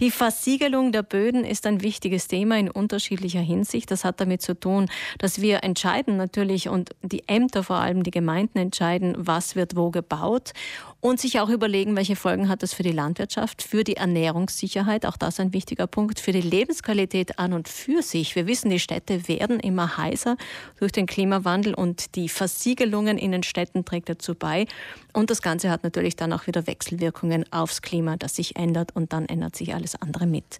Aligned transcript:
Die 0.00 0.10
Versiegelung 0.10 0.92
der 0.92 1.02
Böden 1.02 1.44
ist 1.44 1.66
ein 1.66 1.82
wichtiges 1.82 2.26
Thema 2.26 2.58
in 2.58 2.70
unterschiedlicher 2.70 3.40
Hinsicht. 3.40 3.90
Das 3.90 4.02
hat 4.02 4.18
damit 4.18 4.40
zu 4.40 4.58
tun, 4.58 4.88
dass 5.18 5.42
wir 5.42 5.62
entscheiden 5.62 6.16
natürlich 6.16 6.70
und 6.70 6.92
die 7.02 7.28
Ämter 7.28 7.62
vor 7.62 7.76
allem, 7.76 8.02
die 8.02 8.10
Gemeinden 8.10 8.58
entscheiden, 8.58 9.14
was 9.18 9.56
wird 9.56 9.76
wo 9.76 9.90
gebaut 9.90 10.52
und 11.00 11.20
sich 11.20 11.40
auch 11.40 11.48
überlegen, 11.48 11.96
welche 11.96 12.16
Folgen 12.16 12.48
hat 12.48 12.62
das 12.62 12.74
für 12.74 12.82
die 12.82 12.92
Landwirtschaft, 12.92 13.62
für 13.62 13.84
die 13.84 13.96
Ernährungssicherheit, 13.96 15.06
auch 15.06 15.16
das 15.16 15.40
ein 15.40 15.52
wichtiger 15.52 15.86
Punkt, 15.86 16.20
für 16.20 16.32
die 16.32 16.40
Lebensqualität 16.40 17.38
an 17.38 17.52
und 17.52 17.68
für 17.68 18.02
sich. 18.02 18.36
Wir 18.36 18.46
wissen, 18.46 18.70
die 18.70 18.78
Städte 18.78 19.26
werden 19.26 19.60
immer 19.60 19.96
heißer 19.96 20.36
durch 20.78 20.92
den 20.92 21.06
Klimawandel 21.06 21.74
und 21.74 22.14
die 22.16 22.28
Versiegelungen 22.28 23.18
in 23.18 23.32
den 23.32 23.42
Städten 23.42 23.84
trägt 23.84 24.08
dazu 24.08 24.34
bei. 24.34 24.66
Und 25.12 25.30
das 25.30 25.42
Ganze 25.42 25.70
hat 25.70 25.84
natürlich 25.84 26.16
dann 26.16 26.32
auch 26.32 26.46
wieder 26.46 26.66
Wechselwirkungen 26.66 27.50
aufs 27.50 27.82
Klima, 27.82 28.16
das 28.16 28.36
sich 28.36 28.56
ändert 28.56 28.94
und 28.94 29.12
dann 29.12 29.26
ändert 29.26 29.56
sich 29.56 29.74
alles 29.74 29.89
alles 29.90 30.00
andere 30.00 30.26
mit. 30.26 30.58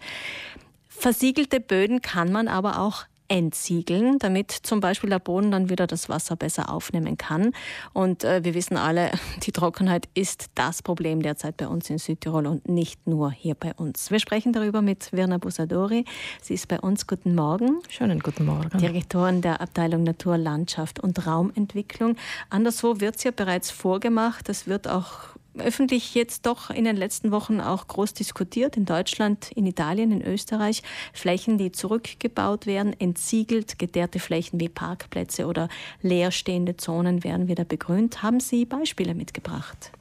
Versiegelte 0.88 1.60
Böden 1.60 2.02
kann 2.02 2.30
man 2.32 2.48
aber 2.48 2.80
auch 2.80 3.04
entsiegeln, 3.28 4.18
damit 4.18 4.50
zum 4.50 4.80
Beispiel 4.80 5.08
der 5.08 5.20
Boden 5.20 5.52
dann 5.52 5.70
wieder 5.70 5.86
das 5.86 6.08
Wasser 6.08 6.34
besser 6.34 6.68
aufnehmen 6.68 7.16
kann. 7.16 7.52
Und 7.92 8.24
äh, 8.24 8.42
wir 8.42 8.54
wissen 8.54 8.76
alle, 8.76 9.12
die 9.44 9.52
Trockenheit 9.52 10.08
ist 10.14 10.46
das 10.56 10.82
Problem 10.82 11.22
derzeit 11.22 11.56
bei 11.56 11.68
uns 11.68 11.88
in 11.90 11.98
Südtirol 11.98 12.48
und 12.48 12.68
nicht 12.68 13.06
nur 13.06 13.30
hier 13.30 13.54
bei 13.54 13.72
uns. 13.74 14.10
Wir 14.10 14.18
sprechen 14.18 14.52
darüber 14.52 14.82
mit 14.82 15.12
Virna 15.12 15.38
Busadori. 15.38 16.04
Sie 16.42 16.54
ist 16.54 16.66
bei 16.66 16.80
uns. 16.80 17.06
Guten 17.06 17.36
Morgen. 17.36 17.78
Schönen 17.88 18.18
guten 18.18 18.46
Morgen. 18.46 18.76
Direktorin 18.78 19.42
der 19.42 19.60
Abteilung 19.60 20.02
Natur, 20.02 20.36
Landschaft 20.36 20.98
und 20.98 21.24
Raumentwicklung. 21.24 22.16
Anderswo 22.50 23.00
wird 23.00 23.14
es 23.16 23.22
ja 23.22 23.30
bereits 23.30 23.70
vorgemacht. 23.70 24.48
Es 24.48 24.66
wird 24.66 24.88
auch 24.88 25.36
öffentlich 25.58 26.14
jetzt 26.14 26.46
doch 26.46 26.70
in 26.70 26.84
den 26.84 26.96
letzten 26.96 27.30
Wochen 27.30 27.60
auch 27.60 27.86
groß 27.88 28.14
diskutiert. 28.14 28.76
In 28.76 28.84
Deutschland, 28.84 29.50
in 29.52 29.66
Italien, 29.66 30.12
in 30.12 30.22
Österreich. 30.22 30.82
Flächen, 31.12 31.58
die 31.58 31.72
zurückgebaut 31.72 32.66
werden, 32.66 32.94
entsiegelt, 32.98 33.78
geteerte 33.78 34.18
Flächen 34.18 34.60
wie 34.60 34.68
Parkplätze 34.68 35.46
oder 35.46 35.68
leerstehende 36.02 36.76
Zonen 36.76 37.24
werden 37.24 37.48
wieder 37.48 37.64
begrünt. 37.64 38.22
Haben 38.22 38.40
Sie 38.40 38.64
Beispiele 38.64 39.14
mitgebracht? 39.14 39.92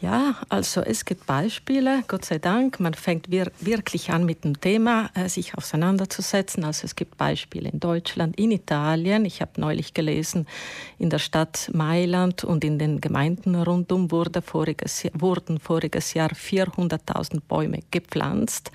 Ja, 0.00 0.36
also 0.48 0.80
es 0.80 1.04
gibt 1.04 1.26
Beispiele, 1.26 2.04
Gott 2.06 2.24
sei 2.24 2.38
Dank. 2.38 2.78
Man 2.78 2.94
fängt 2.94 3.32
wir 3.32 3.50
wirklich 3.58 4.10
an 4.10 4.24
mit 4.24 4.44
dem 4.44 4.60
Thema, 4.60 5.10
äh, 5.14 5.28
sich 5.28 5.56
auseinanderzusetzen. 5.56 6.62
Also 6.64 6.84
es 6.84 6.94
gibt 6.94 7.16
Beispiele 7.16 7.68
in 7.68 7.80
Deutschland, 7.80 8.38
in 8.38 8.52
Italien. 8.52 9.24
Ich 9.24 9.40
habe 9.40 9.60
neulich 9.60 9.94
gelesen, 9.94 10.46
in 10.98 11.10
der 11.10 11.18
Stadt 11.18 11.68
Mailand 11.74 12.44
und 12.44 12.62
in 12.62 12.78
den 12.78 13.00
Gemeinden 13.00 13.56
rundum 13.56 14.12
wurde 14.12 14.40
voriges, 14.40 15.04
wurden 15.14 15.58
voriges 15.58 16.14
Jahr 16.14 16.30
400.000 16.30 17.40
Bäume 17.48 17.80
gepflanzt 17.90 18.70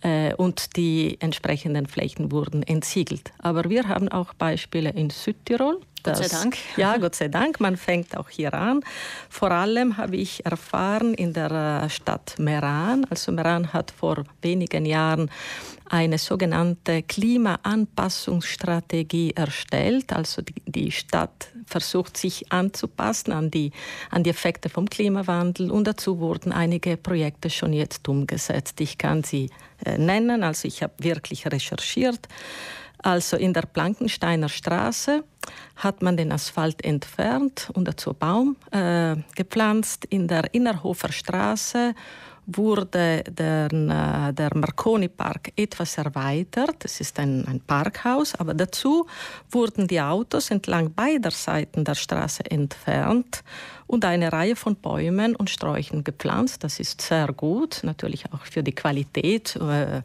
äh, 0.00 0.32
und 0.34 0.76
die 0.76 1.18
entsprechenden 1.20 1.86
Flächen 1.86 2.32
wurden 2.32 2.62
entsiegelt. 2.62 3.30
Aber 3.38 3.68
wir 3.68 3.88
haben 3.88 4.08
auch 4.08 4.32
Beispiele 4.32 4.88
in 4.88 5.10
Südtirol. 5.10 5.80
Gott 6.02 6.16
sei 6.16 6.28
Dank. 6.28 6.56
Ja, 6.76 6.96
Gott 6.96 7.14
sei 7.14 7.28
Dank. 7.28 7.60
Man 7.60 7.76
fängt 7.76 8.16
auch 8.16 8.28
hier 8.28 8.54
an. 8.54 8.80
Vor 9.28 9.50
allem 9.50 9.96
habe 9.96 10.16
ich 10.16 10.44
erfahren 10.44 11.14
in 11.14 11.32
der 11.32 11.82
äh, 11.84 11.90
Stadt 11.90 12.38
Meran. 12.38 13.06
Also 13.10 13.32
Meran 13.32 13.72
hat 13.72 13.90
vor 13.90 14.24
wenigen 14.40 14.86
Jahren 14.86 15.30
eine 15.92 16.18
sogenannte 16.18 17.02
Klimaanpassungsstrategie 17.02 19.32
erstellt. 19.32 20.12
Also 20.12 20.40
die, 20.66 20.90
Stadt 20.90 21.48
versucht 21.66 22.16
sich 22.16 22.50
anzupassen 22.50 23.32
an 23.32 23.50
die, 23.50 23.72
an 24.10 24.22
die 24.22 24.30
Effekte 24.30 24.70
vom 24.70 24.88
Klimawandel 24.88 25.70
und 25.70 25.86
dazu 25.86 26.18
wurden 26.18 26.50
einige 26.52 26.96
Projekte 26.96 27.50
schon 27.50 27.74
jetzt 27.74 28.08
umgesetzt. 28.08 28.80
Ich 28.80 28.96
kann 28.96 29.22
sie 29.22 29.50
äh, 29.84 29.98
nennen. 29.98 30.42
Also 30.42 30.66
ich 30.66 30.82
habe 30.82 30.94
wirklich 30.98 31.46
recherchiert. 31.46 32.26
Also 33.02 33.36
in 33.36 33.52
der 33.52 33.62
Blankensteiner 33.62 34.48
Straße 34.48 35.24
hat 35.76 36.02
man 36.02 36.16
den 36.16 36.30
Asphalt 36.30 36.84
entfernt 36.84 37.68
und 37.74 37.86
dazu 37.86 38.14
Baum 38.14 38.56
äh, 38.70 39.16
gepflanzt. 39.34 40.04
In 40.06 40.28
der 40.28 40.54
Innerhofer 40.54 41.10
Straße 41.10 41.94
wurde 42.46 43.22
der, 43.22 43.72
äh, 43.72 44.32
der 44.32 44.50
Marconi 44.56 45.08
Park 45.08 45.52
etwas 45.56 45.96
erweitert. 45.96 46.84
Es 46.84 47.00
ist 47.00 47.18
ein, 47.18 47.46
ein 47.46 47.60
Parkhaus, 47.60 48.34
aber 48.34 48.54
dazu 48.54 49.06
wurden 49.50 49.86
die 49.86 50.00
Autos 50.00 50.50
entlang 50.50 50.92
beider 50.92 51.30
Seiten 51.30 51.84
der 51.84 51.94
Straße 51.94 52.50
entfernt 52.50 53.44
und 53.86 54.04
eine 54.04 54.32
Reihe 54.32 54.56
von 54.56 54.74
Bäumen 54.76 55.36
und 55.36 55.50
Sträuchen 55.50 56.02
gepflanzt. 56.02 56.64
Das 56.64 56.80
ist 56.80 57.00
sehr 57.00 57.28
gut, 57.28 57.80
natürlich 57.82 58.24
auch 58.32 58.44
für 58.44 58.62
die 58.62 58.74
Qualität 58.74 59.54
äh, 59.56 60.02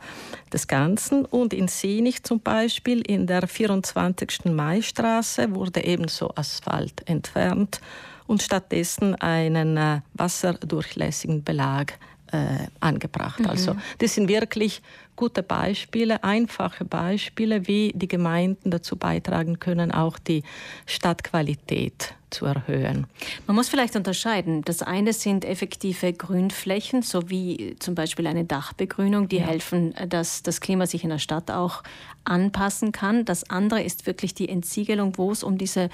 des 0.52 0.68
Ganzen. 0.68 1.26
Und 1.26 1.54
in 1.54 1.68
Sinich 1.68 2.24
zum 2.24 2.42
Beispiel 2.42 3.02
in 3.02 3.26
der 3.28 3.48
24. 3.48 4.46
Maistraße 4.46 5.56
wurde 5.56 5.84
ebenso 5.84 6.32
Asphalt 6.36 7.08
entfernt 7.08 7.82
und 8.28 8.44
stattdessen 8.44 9.16
einen 9.16 9.78
äh, 9.78 10.02
wasserdurchlässigen 10.14 11.44
Belag 11.44 11.98
äh, 12.32 12.68
angebracht. 12.80 13.40
Mhm. 13.40 13.48
Also 13.48 13.76
das 14.00 14.16
sind 14.16 14.28
wirklich 14.28 14.82
gute 15.18 15.44
Beispiele, 15.44 16.24
einfache 16.24 16.86
Beispiele, 16.86 17.68
wie 17.68 17.92
die 17.94 18.08
Gemeinden 18.08 18.72
dazu 18.72 18.96
beitragen 18.96 19.60
können, 19.60 19.92
auch 19.92 20.18
die 20.18 20.44
Stadtqualität 20.86 22.14
zu 22.30 22.46
erhöhen. 22.46 23.08
Man 23.46 23.56
muss 23.56 23.70
vielleicht 23.70 23.96
unterscheiden. 23.96 24.62
Das 24.64 24.82
eine 24.82 25.14
sind 25.14 25.46
effektive 25.46 26.12
Grünflächen, 26.12 27.02
so 27.02 27.30
wie 27.30 27.76
zum 27.80 27.96
Beispiel 27.96 28.28
eine 28.28 28.46
Dachbegrünung, 28.46 29.30
die 29.30 29.38
ja. 29.38 29.46
helfen, 29.46 29.94
dass 30.10 30.44
das 30.44 30.60
Klima 30.60 30.86
sich 30.86 31.04
in 31.04 31.10
der 31.10 31.20
Stadt 31.20 31.50
auch 31.52 31.84
anpassen 32.26 32.92
kann. 32.92 33.24
Das 33.26 33.50
andere 33.50 33.82
ist 33.82 34.06
wirklich 34.06 34.34
die 34.34 34.50
Entsiegelung, 34.50 35.18
wo 35.18 35.32
es 35.32 35.44
um 35.44 35.58
diese 35.58 35.90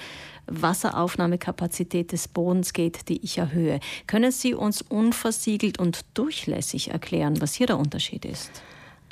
Wasseraufnahmekapazität 0.46 2.12
des 2.12 2.28
Bodens 2.28 2.72
geht, 2.72 3.08
die 3.08 3.24
ich 3.24 3.38
erhöhe. 3.38 3.78
Können 4.06 4.32
Sie 4.32 4.54
uns 4.54 4.82
unversiegelt 4.82 5.78
und 5.78 6.04
durchlässig 6.14 6.90
erklären, 6.90 7.40
was 7.40 7.54
hier 7.54 7.68
der 7.68 7.78
Unterschied 7.78 8.24
ist? 8.24 8.62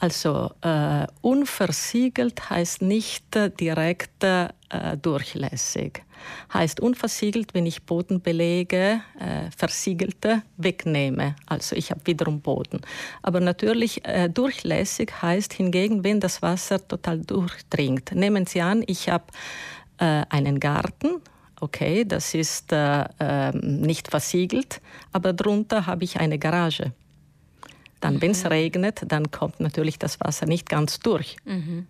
Also 0.02 0.50
äh, 0.62 1.06
unversiegelt 1.20 2.50
heißt 2.50 2.82
nicht 2.82 3.36
äh, 3.36 3.50
direkt 3.50 4.24
äh, 4.24 4.48
durchlässig. 5.00 6.02
Heißt 6.52 6.80
unversiegelt, 6.80 7.54
wenn 7.54 7.66
ich 7.66 7.84
Bodenbelege, 7.84 9.00
äh, 9.20 9.48
versiegelte, 9.56 10.42
wegnehme. 10.56 11.36
Also 11.46 11.76
ich 11.76 11.92
habe 11.92 12.00
wiederum 12.04 12.40
Boden. 12.40 12.80
Aber 13.22 13.38
natürlich 13.38 14.04
äh, 14.04 14.28
durchlässig 14.28 15.22
heißt 15.22 15.52
hingegen, 15.52 16.02
wenn 16.02 16.18
das 16.18 16.42
Wasser 16.42 16.84
total 16.88 17.20
durchdringt. 17.20 18.10
Nehmen 18.12 18.46
Sie 18.46 18.60
an, 18.60 18.82
ich 18.88 19.08
habe 19.08 19.26
äh, 19.98 20.24
einen 20.30 20.58
Garten 20.58 21.20
okay, 21.60 22.04
das 22.04 22.34
ist 22.34 22.72
äh, 22.72 23.04
äh, 23.20 23.52
nicht 23.52 24.08
versiegelt, 24.08 24.80
aber 25.12 25.32
drunter 25.32 25.86
habe 25.86 26.02
ich 26.02 26.18
eine 26.18 26.36
Garage. 26.36 26.92
Dann, 28.02 28.20
wenn 28.20 28.32
es 28.32 28.42
mhm. 28.42 28.48
regnet, 28.48 29.00
dann 29.06 29.30
kommt 29.30 29.60
natürlich 29.60 29.98
das 29.98 30.20
Wasser 30.20 30.46
nicht 30.46 30.68
ganz 30.68 30.98
durch. 30.98 31.36
Mhm. 31.44 31.86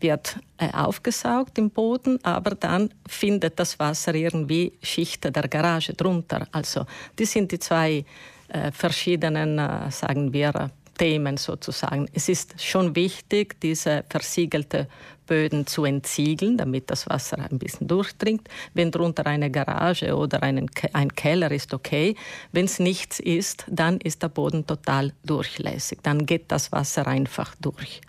Wird 0.00 0.38
äh, 0.58 0.70
aufgesaugt 0.72 1.58
im 1.58 1.70
Boden, 1.70 2.24
aber 2.24 2.54
dann 2.54 2.94
findet 3.08 3.58
das 3.58 3.78
Wasser 3.80 4.14
irgendwie 4.14 4.72
Schichten 4.82 5.32
der 5.32 5.48
Garage 5.48 5.92
drunter. 5.94 6.46
Also, 6.52 6.86
das 7.16 7.32
sind 7.32 7.50
die 7.50 7.58
zwei 7.58 8.04
äh, 8.48 8.70
verschiedenen, 8.70 9.58
äh, 9.58 9.90
sagen 9.90 10.32
wir, 10.32 10.70
Themen 10.96 11.36
sozusagen. 11.36 12.08
Es 12.12 12.28
ist 12.28 12.60
schon 12.62 12.94
wichtig, 12.94 13.60
diese 13.60 14.04
versiegelte 14.08 14.88
Böden 15.28 15.66
zu 15.66 15.84
entsiegeln, 15.84 16.56
damit 16.56 16.90
das 16.90 17.08
Wasser 17.08 17.38
ein 17.38 17.58
bisschen 17.58 17.86
durchdringt. 17.86 18.48
Wenn 18.74 18.90
drunter 18.90 19.26
eine 19.26 19.50
Garage 19.50 20.16
oder 20.16 20.42
einen, 20.42 20.68
ein 20.92 21.14
Keller 21.14 21.52
ist, 21.52 21.72
okay. 21.72 22.16
Wenn 22.50 22.64
es 22.64 22.80
nichts 22.80 23.20
ist, 23.20 23.64
dann 23.68 23.98
ist 23.98 24.22
der 24.22 24.28
Boden 24.28 24.66
total 24.66 25.12
durchlässig. 25.24 26.00
Dann 26.02 26.26
geht 26.26 26.50
das 26.50 26.72
Wasser 26.72 27.06
einfach 27.06 27.54
durch. 27.60 28.00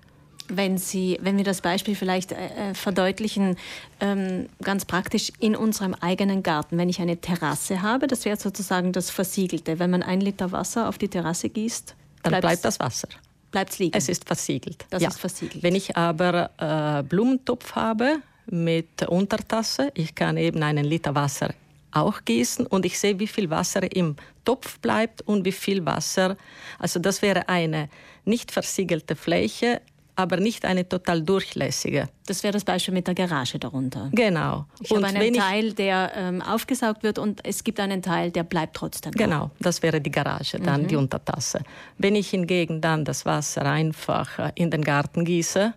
Wenn, 0.51 0.80
Sie, 0.80 1.19
wenn 1.21 1.38
wir 1.38 1.44
das 1.44 1.62
Beispiel 1.62 1.94
vielleicht 1.94 2.31
äh, 2.31 2.71
äh, 2.71 2.74
verdeutlichen, 2.74 3.56
ähm, 4.00 4.48
ganz 4.63 4.86
praktisch 4.86 5.31
in 5.39 5.56
unserem 5.56 5.94
eigenen 5.94 6.42
Garten, 6.42 6.75
wenn 6.80 6.89
ich 6.89 7.00
eine 7.00 7.18
Terrasse 7.18 7.83
habe, 7.83 8.07
das 8.07 8.25
wäre 8.25 8.38
sozusagen 8.38 8.92
das 8.92 9.12
Versiegelte. 9.12 9.77
Wenn 9.77 9.92
man 9.92 10.01
ein 10.01 10.22
Liter 10.22 10.51
Wasser 10.51 10.89
auf 10.89 10.98
die 10.98 11.07
Terrasse 11.07 11.50
gießt, 11.50 11.95
dann 12.24 12.42
bleibt 12.42 12.65
das 12.65 12.80
Wasser 12.80 13.10
bleibt 13.51 13.78
liegen. 13.80 13.98
Es 13.98 14.10
ist 14.10 14.25
versiegelt. 14.25 14.86
Das 14.90 15.01
ja. 15.01 15.10
ist 15.10 15.19
versiegelt. 15.19 15.63
Wenn 15.63 15.75
ich 15.75 15.96
aber 15.96 16.51
äh, 16.57 17.04
Blumentopf 17.04 17.75
habe 17.75 18.18
mit 18.48 19.07
Untertasse, 19.07 19.92
ich 19.94 20.16
kann 20.16 20.38
eben 20.38 20.62
einen 20.63 20.86
Liter 20.86 21.16
Wasser 21.16 21.54
auch 21.92 22.24
gießen 22.24 22.68
und 22.68 22.86
ich 22.86 23.00
sehe, 23.00 23.19
wie 23.19 23.28
viel 23.28 23.50
Wasser 23.50 23.92
im 23.96 24.16
Topf 24.46 24.80
bleibt 24.80 25.22
und 25.24 25.46
wie 25.46 25.51
viel 25.51 25.86
Wasser. 25.86 26.38
Also 26.78 27.00
das 27.00 27.22
wäre 27.22 27.50
eine 27.50 27.90
nicht 28.25 28.51
versiegelte 28.51 29.16
Fläche, 29.16 29.81
aber 30.19 30.36
nicht 30.38 30.66
eine 30.66 30.88
total 30.88 31.21
durchlässige. 31.21 32.10
Das 32.25 32.44
wäre 32.44 32.51
das 32.51 32.66
Beispiel 32.66 32.94
mit 32.94 33.07
der 33.07 33.16
Garage 33.16 33.57
darunter. 33.57 34.10
Genau. 34.12 34.66
Ich 34.81 34.92
und 34.92 35.07
habe 35.07 35.18
einen 35.18 35.33
Teil, 35.33 35.71
der 35.71 36.12
ähm, 36.13 36.42
aufgesaugt 36.42 37.04
wird 37.04 37.18
und 37.18 37.39
es 37.45 37.63
gibt 37.63 37.80
einen 37.80 38.01
Teil, 38.01 38.30
der 38.30 38.44
bleibt 38.44 38.75
trotzdem. 38.75 39.13
Genau, 39.13 39.50
das 39.62 39.81
wäre 39.81 40.01
die 40.01 40.12
Garage, 40.12 40.60
dann 40.60 40.83
mhm. 40.83 40.88
die 40.88 40.98
Untertasse. 40.98 41.62
Wenn 41.98 42.16
ich 42.16 42.31
hingegen 42.31 42.81
dann 42.81 43.06
das 43.06 43.25
Wasser 43.25 43.66
einfach 43.66 44.38
äh, 44.39 44.51
in 44.56 44.69
den 44.71 44.83
Garten 44.83 45.24
gieße, 45.24 45.74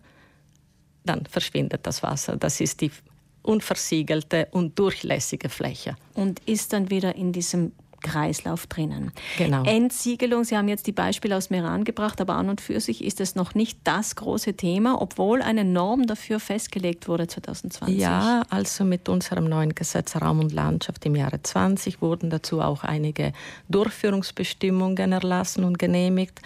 dann 1.04 1.24
verschwindet 1.26 1.86
das 1.86 2.02
Wasser. 2.02 2.36
Das 2.36 2.60
ist 2.60 2.80
die 2.80 2.90
unversiegelte 3.42 4.48
und 4.50 4.76
durchlässige 4.76 5.48
Fläche. 5.48 5.94
Und 6.14 6.40
ist 6.46 6.72
dann 6.72 6.90
wieder 6.90 7.14
in 7.14 7.32
diesem 7.32 7.70
Kreislauf 8.02 8.66
drinnen. 8.66 9.12
Genau. 9.38 9.64
Entsiegelung, 9.64 10.44
Sie 10.44 10.56
haben 10.56 10.68
jetzt 10.68 10.86
die 10.86 10.92
Beispiele 10.92 11.36
aus 11.36 11.50
Meran 11.50 11.84
gebracht, 11.84 12.20
aber 12.20 12.34
an 12.34 12.50
und 12.50 12.60
für 12.60 12.80
sich 12.80 13.04
ist 13.04 13.20
es 13.20 13.34
noch 13.34 13.54
nicht 13.54 13.78
das 13.84 14.16
große 14.16 14.54
Thema, 14.54 15.00
obwohl 15.00 15.42
eine 15.42 15.64
Norm 15.64 16.06
dafür 16.06 16.40
festgelegt 16.40 17.08
wurde 17.08 17.26
2020. 17.26 17.98
Ja, 17.98 18.42
also 18.50 18.84
mit 18.84 19.08
unserem 19.08 19.44
neuen 19.44 19.74
Gesetz 19.74 20.16
Raum 20.16 20.40
und 20.40 20.52
Landschaft 20.52 21.04
im 21.06 21.16
Jahre 21.16 21.42
20 21.42 22.02
wurden 22.02 22.30
dazu 22.30 22.60
auch 22.60 22.84
einige 22.84 23.32
Durchführungsbestimmungen 23.68 25.12
erlassen 25.12 25.64
und 25.64 25.78
genehmigt. 25.78 26.40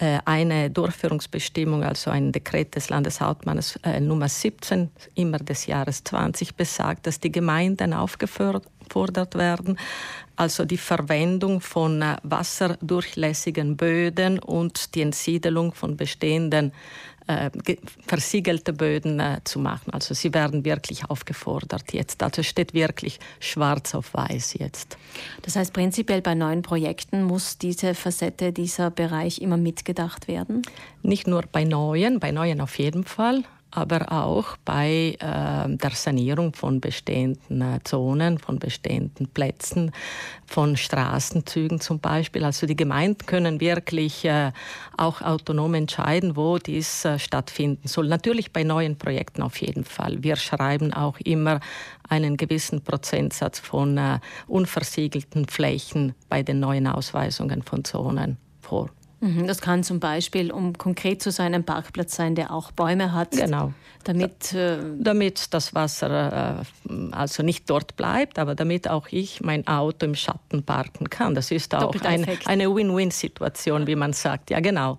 Äh, 0.00 0.20
eine 0.26 0.70
Durchführungsbestimmung, 0.70 1.82
also 1.82 2.12
ein 2.12 2.30
Dekret 2.30 2.76
des 2.76 2.88
Landeshauptmannes 2.88 3.80
äh, 3.82 3.98
Nummer 3.98 4.28
17, 4.28 4.90
immer 5.16 5.38
des 5.38 5.66
Jahres 5.66 6.04
20, 6.04 6.54
besagt, 6.54 7.08
dass 7.08 7.18
die 7.18 7.32
Gemeinden 7.32 7.92
aufgefordert 7.92 8.64
werden, 9.34 9.78
also 10.36 10.64
die 10.64 10.78
Verwendung 10.78 11.60
von 11.60 12.00
äh, 12.00 12.16
wasserdurchlässigen 12.22 13.76
Böden 13.76 14.38
und 14.38 14.94
die 14.94 15.02
Entsiedelung 15.02 15.72
von 15.72 15.96
bestehenden 15.96 16.72
äh, 17.28 17.50
versiegelte 18.06 18.72
Böden 18.72 19.20
äh, 19.20 19.40
zu 19.44 19.58
machen. 19.58 19.92
Also 19.92 20.14
sie 20.14 20.32
werden 20.32 20.64
wirklich 20.64 21.04
aufgefordert 21.10 21.92
jetzt. 21.92 22.22
Also 22.22 22.42
steht 22.42 22.72
wirklich 22.72 23.20
schwarz 23.38 23.94
auf 23.94 24.14
weiß 24.14 24.54
jetzt. 24.54 24.96
Das 25.42 25.56
heißt, 25.56 25.72
prinzipiell 25.72 26.22
bei 26.22 26.34
neuen 26.34 26.62
Projekten 26.62 27.24
muss 27.24 27.58
diese 27.58 27.94
Facette, 27.94 28.52
dieser 28.52 28.90
Bereich 28.90 29.42
immer 29.42 29.58
mitgedacht 29.58 30.26
werden? 30.26 30.62
Nicht 31.02 31.26
nur 31.26 31.42
bei 31.52 31.64
neuen, 31.64 32.18
bei 32.18 32.30
neuen 32.30 32.60
auf 32.60 32.78
jeden 32.78 33.04
Fall 33.04 33.44
aber 33.70 34.10
auch 34.12 34.56
bei 34.64 35.16
äh, 35.20 35.76
der 35.76 35.90
Sanierung 35.90 36.54
von 36.54 36.80
bestehenden 36.80 37.60
äh, 37.60 37.80
Zonen, 37.84 38.38
von 38.38 38.58
bestehenden 38.58 39.28
Plätzen, 39.28 39.92
von 40.46 40.76
Straßenzügen 40.76 41.80
zum 41.80 42.00
Beispiel. 42.00 42.44
Also 42.44 42.66
die 42.66 42.76
Gemeinden 42.76 43.26
können 43.26 43.60
wirklich 43.60 44.24
äh, 44.24 44.52
auch 44.96 45.20
autonom 45.20 45.74
entscheiden, 45.74 46.36
wo 46.36 46.58
dies 46.58 47.04
äh, 47.04 47.18
stattfinden 47.18 47.88
soll. 47.88 48.08
Natürlich 48.08 48.52
bei 48.52 48.64
neuen 48.64 48.96
Projekten 48.96 49.42
auf 49.42 49.60
jeden 49.60 49.84
Fall. 49.84 50.22
Wir 50.22 50.36
schreiben 50.36 50.92
auch 50.92 51.18
immer 51.20 51.60
einen 52.08 52.36
gewissen 52.36 52.82
Prozentsatz 52.82 53.58
von 53.58 53.98
äh, 53.98 54.18
unversiegelten 54.46 55.46
Flächen 55.46 56.14
bei 56.28 56.42
den 56.42 56.60
neuen 56.60 56.86
Ausweisungen 56.86 57.62
von 57.62 57.84
Zonen 57.84 58.38
vor. 58.60 58.90
Mhm, 59.20 59.46
das 59.46 59.60
kann 59.60 59.82
zum 59.82 60.00
Beispiel, 60.00 60.52
um 60.52 60.78
konkret 60.78 61.22
zu 61.22 61.30
sein, 61.30 61.54
ein 61.54 61.64
Parkplatz 61.64 62.14
sein, 62.14 62.34
der 62.34 62.52
auch 62.52 62.70
Bäume 62.70 63.12
hat. 63.12 63.32
Genau. 63.32 63.72
Damit, 64.04 64.54
äh, 64.54 64.78
damit 64.98 65.52
das 65.52 65.74
Wasser 65.74 66.64
äh, 66.88 66.92
also 67.12 67.42
nicht 67.42 67.68
dort 67.68 67.96
bleibt, 67.96 68.38
aber 68.38 68.54
damit 68.54 68.88
auch 68.88 69.08
ich 69.10 69.40
mein 69.40 69.66
Auto 69.66 70.06
im 70.06 70.14
Schatten 70.14 70.62
parken 70.62 71.10
kann. 71.10 71.34
Das 71.34 71.50
ist 71.50 71.74
auch 71.74 71.94
ein, 72.02 72.26
eine 72.46 72.74
Win-Win-Situation, 72.74 73.86
wie 73.86 73.96
man 73.96 74.12
sagt. 74.12 74.50
Ja, 74.50 74.60
genau. 74.60 74.98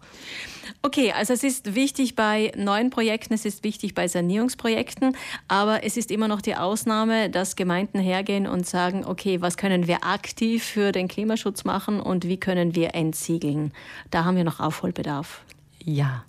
Okay, 0.81 1.11
also 1.11 1.33
es 1.33 1.43
ist 1.43 1.75
wichtig 1.75 2.15
bei 2.15 2.53
neuen 2.55 2.89
Projekten, 2.89 3.33
es 3.33 3.43
ist 3.43 3.65
wichtig 3.65 3.93
bei 3.93 4.07
Sanierungsprojekten, 4.07 5.17
aber 5.49 5.83
es 5.83 5.97
ist 5.97 6.09
immer 6.09 6.29
noch 6.29 6.39
die 6.39 6.55
Ausnahme, 6.55 7.29
dass 7.29 7.57
Gemeinden 7.57 7.99
hergehen 7.99 8.47
und 8.47 8.65
sagen, 8.65 9.03
okay, 9.05 9.41
was 9.41 9.57
können 9.57 9.87
wir 9.87 10.05
aktiv 10.05 10.63
für 10.63 10.93
den 10.93 11.09
Klimaschutz 11.09 11.65
machen 11.65 11.99
und 11.99 12.25
wie 12.29 12.37
können 12.37 12.75
wir 12.75 12.95
entsiegeln? 12.95 13.73
Da 14.09 14.23
haben 14.23 14.37
wir 14.37 14.45
noch 14.45 14.61
Aufholbedarf. 14.61 15.41
Ja, 15.83 16.23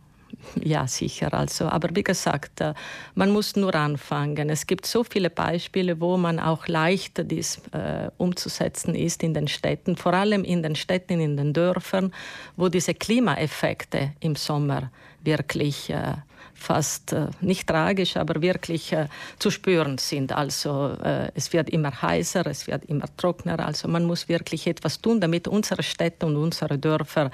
ja, 0.63 0.87
sicher. 0.87 1.33
Also, 1.35 1.67
aber 1.69 1.89
wie 1.95 2.03
gesagt, 2.03 2.61
äh, 2.61 2.75
man 3.15 3.31
muss 3.31 3.57
nur 3.57 3.75
anfangen. 3.75 4.51
Es 4.51 4.67
gibt 4.67 4.87
so 4.87 5.05
viele 5.05 5.31
Beispiele, 5.31 6.01
wo 6.01 6.17
man 6.17 6.39
auch 6.39 6.67
leicht 6.69 7.31
dies 7.31 7.61
äh, 7.73 8.11
umzusetzen 8.19 8.95
ist 8.95 9.23
in 9.23 9.35
den 9.35 9.49
Städten, 9.49 9.97
vor 9.97 10.15
allem 10.15 10.45
in 10.45 10.63
den 10.63 10.77
Städten, 10.77 11.21
in 11.21 11.37
den 11.37 11.53
Dörfern, 11.53 12.13
wo 12.57 12.69
diese 12.69 12.95
Klimaeffekte 12.95 14.13
im 14.21 14.37
Sommer 14.37 14.91
wirklich 15.23 15.91
äh, 15.91 16.15
fast 16.61 17.13
äh, 17.13 17.29
nicht 17.41 17.67
tragisch, 17.67 18.17
aber 18.17 18.43
wirklich 18.43 18.93
äh, 18.93 19.09
zu 19.39 19.51
spüren 19.51 19.99
sind. 19.99 20.33
Also 20.33 20.91
äh, 21.03 21.33
es 21.35 21.53
wird 21.53 21.71
immer 21.71 22.03
heißer, 22.03 22.47
es 22.47 22.67
wird 22.67 22.85
immer 22.85 23.07
trockener. 23.17 23.59
Also 23.67 23.89
man 23.89 24.05
muss 24.05 24.29
wirklich 24.29 24.67
etwas 24.67 25.01
tun, 25.01 25.21
damit 25.21 25.49
unsere 25.49 25.83
Städte 25.83 26.27
und 26.27 26.37
unsere 26.37 26.79
Dörfer 26.79 27.31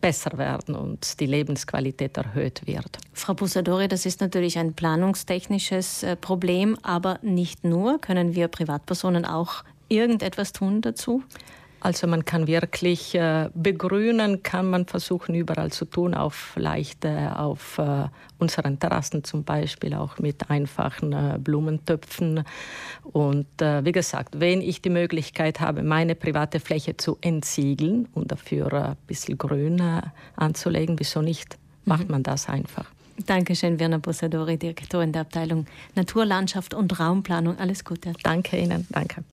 besser 0.00 0.36
werden 0.36 0.74
und 0.76 1.18
die 1.20 1.26
Lebensqualität 1.26 2.16
erhöht 2.16 2.66
wird. 2.66 2.98
Frau 3.12 3.34
Bussadori, 3.34 3.88
das 3.88 4.06
ist 4.06 4.20
natürlich 4.20 4.58
ein 4.58 4.74
planungstechnisches 4.74 6.04
Problem, 6.20 6.78
aber 6.82 7.18
nicht 7.22 7.64
nur. 7.64 7.98
Können 8.00 8.34
wir 8.34 8.48
Privatpersonen 8.48 9.24
auch 9.24 9.64
irgendetwas 9.88 10.52
tun 10.52 10.80
dazu? 10.82 11.22
Also 11.80 12.06
man 12.06 12.24
kann 12.24 12.46
wirklich 12.46 13.14
äh, 13.14 13.50
begrünen, 13.54 14.42
kann 14.42 14.68
man 14.68 14.86
versuchen 14.86 15.34
überall 15.34 15.70
zu 15.70 15.84
tun, 15.84 16.14
auch 16.14 16.32
vielleicht 16.32 17.04
äh, 17.04 17.28
auf 17.34 17.78
äh, 17.78 18.06
unseren 18.38 18.78
Terrassen 18.78 19.22
zum 19.22 19.44
Beispiel, 19.44 19.94
auch 19.94 20.18
mit 20.18 20.50
einfachen 20.50 21.12
äh, 21.12 21.38
Blumentöpfen. 21.38 22.44
Und 23.04 23.62
äh, 23.62 23.84
wie 23.84 23.92
gesagt, 23.92 24.40
wenn 24.40 24.60
ich 24.60 24.82
die 24.82 24.90
Möglichkeit 24.90 25.60
habe, 25.60 25.82
meine 25.82 26.14
private 26.14 26.58
Fläche 26.58 26.96
zu 26.96 27.16
entsiegeln 27.20 28.08
und 28.12 28.32
dafür 28.32 28.72
ein 28.72 28.96
bisschen 29.06 29.38
Grün 29.38 29.78
äh, 29.78 30.02
anzulegen, 30.36 30.98
wieso 30.98 31.22
nicht? 31.22 31.58
Macht 31.84 32.04
mhm. 32.04 32.10
man 32.10 32.22
das 32.22 32.48
einfach. 32.48 32.86
Dankeschön, 33.26 33.80
Werner 33.80 33.98
Bussadori, 33.98 34.58
Direktorin 34.58 35.12
der 35.12 35.22
Abteilung 35.22 35.66
Naturlandschaft 35.94 36.74
und 36.74 36.98
Raumplanung. 37.00 37.58
Alles 37.58 37.84
Gute. 37.84 38.12
Danke 38.22 38.58
Ihnen. 38.58 38.86
Danke. 38.90 39.24